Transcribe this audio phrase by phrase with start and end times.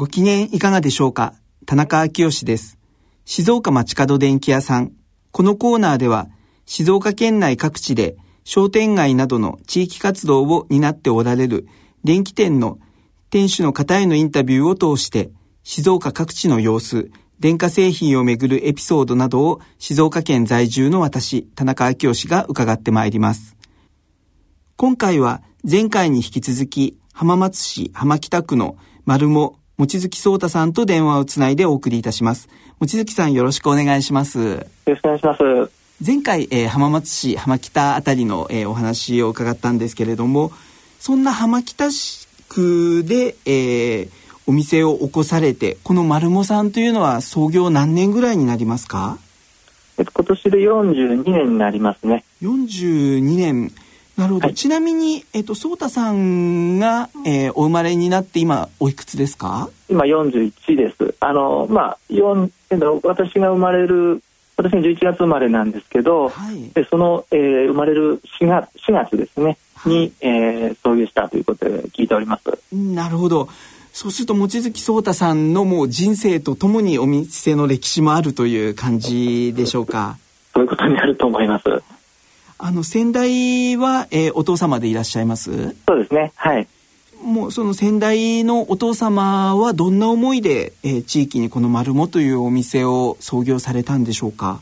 [0.00, 1.34] ご機嫌いかがでしょうか？
[1.66, 2.78] 田中昭義です。
[3.26, 4.92] 静岡町角電気屋さん。
[5.30, 6.30] このコーナーでは、
[6.64, 11.68] 静岡県内各地で商店街などの地域活動を担っておられる
[12.02, 12.78] 電気店の
[13.28, 15.32] 店主の方へのインタビューを通して、
[15.64, 23.54] 静岡各地の様子、電化製品をめぐるエピソードなどを静岡県在住の私、田中昭義が伺ってまいります。
[24.78, 32.50] 今回は前回に引き続き浜松市浜北区の丸も望月聡太さんと電話をつないでお送りいたします。
[32.80, 34.38] 望月さんよろしくお願いします。
[34.38, 35.42] よろしくお願いします。
[36.06, 40.52] 前回、えー、浜松市浜北あたりの、えー、お話を伺ったんですけれども、
[40.98, 41.88] そんな浜北
[42.50, 44.10] 区で、えー、
[44.46, 49.16] お店を起こされて、この丸茂さんというのは創業何年ぐらいになりますか？
[49.96, 52.24] えっと今年で42年になりますね。
[52.42, 53.72] 42年。
[54.20, 59.70] なるほど、はい、ちなみに、えっ、ー、と、颯太さんが、えー、お生まれになって今、おいくつですか？
[59.88, 61.14] 今41です。
[61.20, 64.22] あの、まあ、4、えー、私が生まれる、
[64.58, 72.74] 私が11月生まれなんですけど、はい、でその、えー、生まれる4月 ,4 月ですね、はい、に、えー、創業したということで聞いております。
[72.74, 73.48] なるほど。
[73.94, 80.18] そうすると望月颯太さんのもう人生とともにお店の歴史もあるという感じでしょうか？
[80.52, 81.64] そういうことになると思います。
[82.62, 85.74] あの先代は、えー、お父様でいらっしゃいます？
[85.88, 86.32] そうですね。
[86.36, 86.68] はい。
[87.22, 94.60] もうその先代のお父様はどんな思いで、えー、地域にこの丸もというお店を創業されたんでしょうか？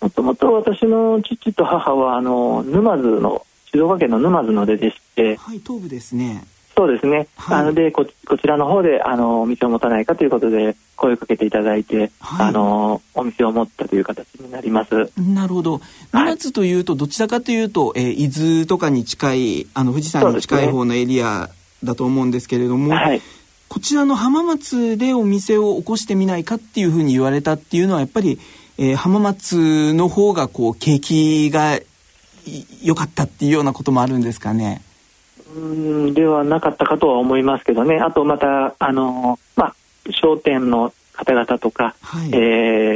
[0.00, 6.44] もともと私の父と母はあの沼津の静岡県の沼津の出でしてはい東部ですね
[6.76, 15.10] そうですね、はい、あのでここちらの方であのお店を持たないかということで声をかけていただいて、はい、あのお店を持ったという形になります。
[15.18, 15.80] なるほど。
[16.12, 21.48] 沼津というとどちらかというと、えー、伊豆とかに近いあの富士山に近い方のエリア
[21.82, 23.22] だと思うんですけれども、ねはい、
[23.68, 28.38] こちらの浜松でお店を起こしてみないかっていうふうに言われたっていうのはやっぱり、
[28.76, 31.80] えー、浜松の方がこう景気が
[32.82, 34.82] 良かったっていうようなこともあるんですかね？
[34.90, 34.95] うん
[36.12, 37.96] ではなかったかとは思いますけどね。
[37.96, 39.74] あとまたあの、まあ、
[40.10, 42.36] 商店の方々とか、はい、え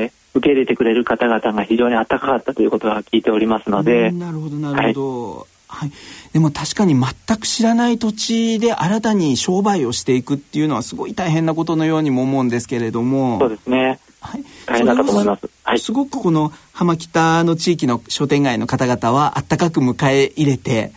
[0.06, 4.10] ー、受け入れてくれる方々が非常に温かかったということは聞いておりますので。
[4.10, 5.46] なるほどなるほど、はい。
[5.68, 5.92] はい、
[6.32, 13.38] でも確かに全く知らない土地で新たに商売をしていくっていうのはすごい大変なことのようにも思うんですけれども。
[13.38, 20.92] そうですね、はい、大変だと思います、はい、すごくこの浜北の地域の商店街の方々はあったかく迎え入れて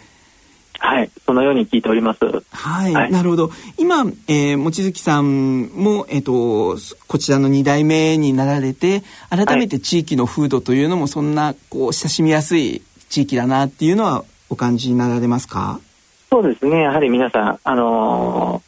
[0.83, 2.19] はい、そのように聞いております。
[2.51, 3.51] はい、はい、なるほど。
[3.77, 15.79] 今、えー、望月さんも、えっ、ー、と、こちらの2代目になられて、改めて地域の風土というのも、そんな、こう、親しみやすい地域だなっていうのは、お感じになられますか？
[16.29, 16.81] そうですね。
[16.81, 18.61] やはり皆さん、あの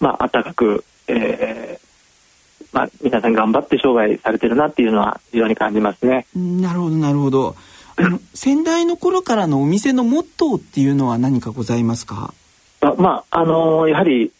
[0.00, 6.26] ー、まあ、暖かく、えー、まあ、皆さん頑張って商売されてるなっていうのは非常に感じますね。
[6.34, 7.56] なるほど、なるほど。
[7.96, 12.34] あの先代の頃からのお店のモットーっていうのは何かございますか？
[12.80, 14.32] あまああのー、やはり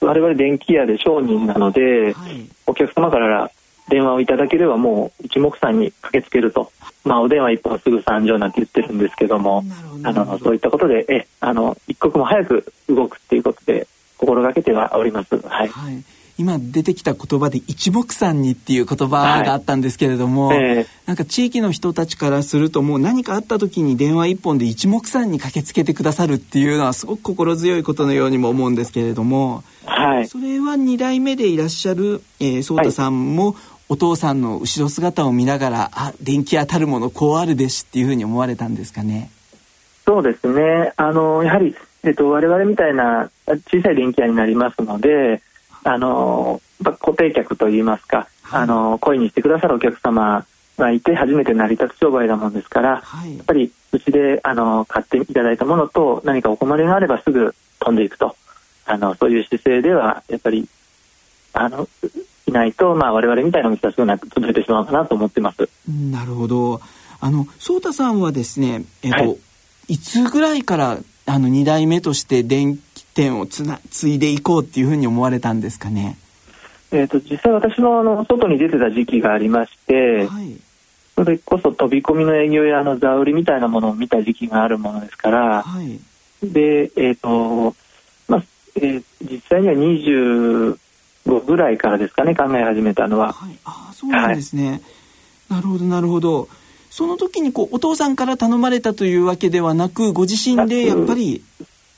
[0.00, 3.50] 我々電気屋で商人なので、はい、お客様から
[3.88, 6.72] 電話をいただければもう一目散に駆けつけると、
[7.04, 9.64] まあ、お電話一本すぐ参上なんて言ってるんですけども。
[10.02, 13.86] あのそういったことでえあの一刻も早く動くっていうことで
[14.16, 15.36] 心がけてはおります。
[15.36, 16.02] はい、はい
[16.40, 20.80] 今出てきた言葉で一目散にっていう言葉があったんですけれども、はいえ。
[20.80, 33.54] ー、なんか地域の人たちからするともう何かあった時に電話一本で一目散に駆けつけてくださるっていうのはすごく心強いことのようにも思うんですけれども、はい、それは2代目でいらっしゃる、えー、太さんも、
[33.90, 39.30] お父さんの後ろ姿を見ながらあ電気当たるものこうあるでしっていうふうに思われたんですかね？
[40.06, 40.92] そうですね。
[40.96, 45.42] あのやはり、えっと、我々みたいな小さい電気屋になりますので
[45.84, 50.44] あの固定客といいますか、はい、あの声にしてくださるお客様
[50.78, 58.36] がいて初めて成り立つ商売なもんですから、はい、やっぱりうちであの買っていただいたものと何かお困りがあればすぐ飛んでいくと。
[58.86, 60.68] あのそういう姿勢ではやっぱり
[61.52, 61.88] あの
[62.46, 65.68] いないと、まあ、我々みたいなお店はすぐなく潰れてしまうかなと思ってます。
[65.88, 66.80] なるほど。
[67.20, 69.38] あの颯太さんはですね、えっと、はい、
[69.88, 72.78] いつぐらいからあの2代目として電
[73.20, 76.16] 店をつな継いでいこうっていうふうに思われたんですかね？
[76.90, 80.56] えーと、実際私もあの外に出てた時期がありまして、はい、
[81.14, 86.00] それこそ飛び込みの営業やあの座売りみたいなものを見た時期があるものですから、はい、
[86.42, 87.76] で、えっ、ー、と
[88.26, 88.42] まあ
[88.76, 93.34] えー、実際には25ぐらいからですかね考え始めたのは。
[93.34, 94.80] はい、あそうなんですね、はい、
[95.56, 96.48] なるほどなるほど。
[96.90, 101.44] その時にこうお父さんから頼まれたというわけではなくご自身でやっぱり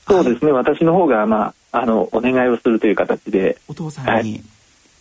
[0.07, 3.57] そうですね、はい、私の方が、まあ、あのお願いをするという形で。
[3.67, 4.43] お父さんに、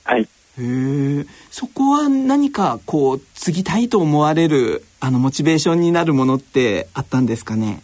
[0.04, 0.26] はい、はい、へ
[0.58, 1.26] え。
[1.50, 7.82] そこは何かこう継ぎたいと思われるあのモチベーションになるものってあったんですかね？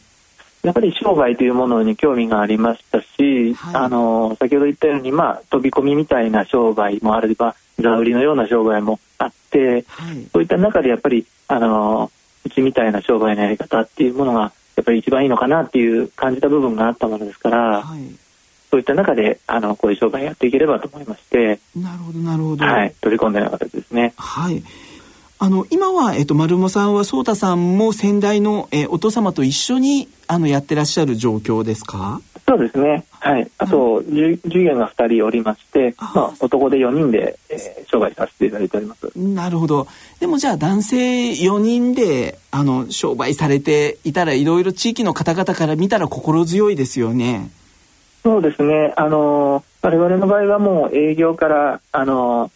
[0.62, 12.10] やっぱり商売というものに興味がありましたし、はい、あの先ほど言ったように、まあ、飛び込みみたいな商売もあれば座売りのような商売もあって、はい、そういった中でやっぱりあの
[12.44, 18.00] うちみたいな商売のやり方っていうものがやっぱり一番いいのかなっていう感じた部分があったものですから、はい、
[18.70, 24.14] そういった中であのこういう商売やっていければと思いましてなるほどなるほど、はい、取り込んでなかったですね。
[24.16, 24.62] はい。
[25.40, 32.20] あの今は、えっと、丸茂さんは颯太さんも先代の、えお父様と一緒にあのやってらっしゃる状況ですか？
[32.48, 33.04] そうですね。
[33.20, 33.50] はい。
[33.58, 39.12] あと、従業員が2人おりまして、あまあ、男で4人で、えー、商売させていただいております。
[39.18, 39.86] なるほど。
[40.18, 47.50] でもじゃあ男性4人で、あの、商売されていたら、いろいろ地域の方々から見たら心強いですよね。
[48.22, 48.94] そうですね。
[48.96, 52.50] あの、我々の場合はもう営業から、あの、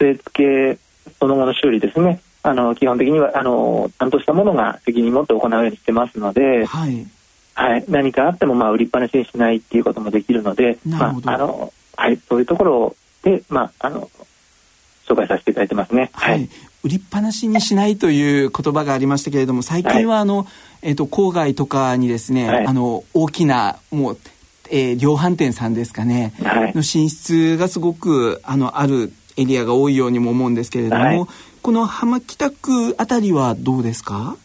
[0.00, 0.78] 据付け
[1.20, 2.20] その後の修理ですね。
[2.42, 7.06] あの、基本的には、あの、ちゃんとしたものが責任持って行うようにしてますので、はい。
[7.54, 14.10] はい、何かあってもまあ売りっぱなしにしないっていうこともできるので、まあ、あのはい、そういうところで、まあ、あの
[15.06, 16.10] 紹介させていただいてますね。
[16.14, 16.48] はい、
[16.82, 20.46] 売りっぱなしにしないという言葉がありましたけれども、最近はあの、はい、
[20.82, 24.18] えっ、ー、と郊外とかにですね、はい、あの大きなもう、
[24.70, 31.28] えー、量販店さんですかね、はい、の進出がすごくあのあるエリアが多いようにも思うんですけれども、
[31.62, 34.36] この浜北区あたりはどうですか？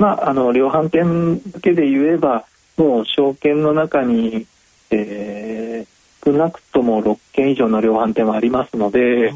[0.00, 2.46] まあ、あの量販店だけで言えば
[2.78, 4.46] もう証券の中に、
[4.90, 9.34] えー、少なくとも6軒以上の量販店はありますので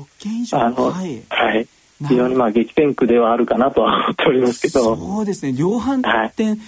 [0.53, 1.69] あの、はい、はい、
[2.09, 4.97] 非常にまあ激戦区ではあるかなとは思っておりますけど。
[4.97, 5.53] そうですね。
[5.53, 6.03] 量販
[6.35, 6.59] 店、はい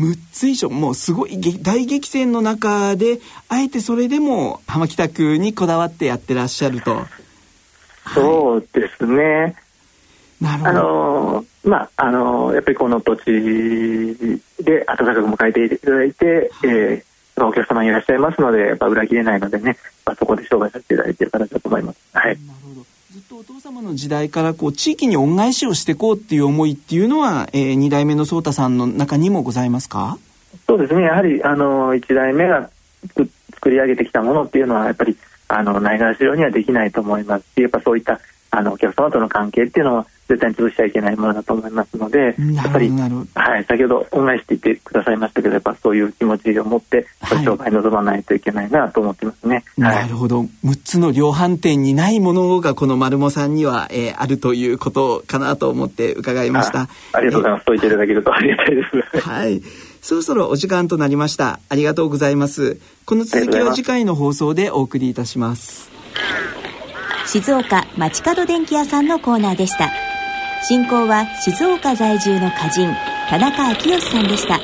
[0.00, 3.20] 6つ以上もうすごい大激戦の中で
[3.50, 7.04] あえてそれでも浜北区にこだわってやってらっしゃると。
[8.14, 9.54] そうですね、
[10.40, 11.44] なるほど。
[11.64, 21.98] まああのやっぱりこの土地で温かく迎えていただいて、はい、えー、お客様いらっしゃいますのでやっぱ裏切れないのでね、まあ、そこで商売させていただいている形だと思います。
[22.12, 22.38] はい。
[22.46, 22.86] なるほど。
[23.12, 30.18] ずっとお父様の時代からこう地域に恩返しをしていこうっていう思いっていうのは、えー、2代目の颯太さんの中にもございますか？
[30.66, 32.70] そうですねやはりあの1代目が
[33.54, 35.16] 作り上げてきたものっていうのはやっぱり
[35.48, 38.20] あのないがらしろにはできないと思いますしやっぱそういった
[38.50, 47.06] あのお客様との関係っていうのは絶対に潰しちゃいけないものだと思いますのでやっぱり、はい、先ほど恩返しって言ってくださいましたけどやっぱそういう気持ちを持って
[47.44, 49.64] 商売臨まないといけないなと思ってますね。
[49.78, 56.88] はい、なるほど6つの量販店にないものがこの丸茂さんには、えー、あるということかなと思って伺いました。
[57.12, 57.64] ありがとうございます。
[57.66, 59.20] そう言っていただけるとありがたいです。
[59.20, 59.62] はい。
[60.00, 61.58] そろそろお時間となりました。
[61.68, 62.78] ありがとうございます。
[63.04, 65.90] この続きは次回の放送でお送りいたします。
[67.26, 70.09] 静岡町角電気屋さんのコーナーでした。
[70.62, 72.94] 進行は静岡在住の歌人、
[73.28, 74.60] 田中昭義さんでした。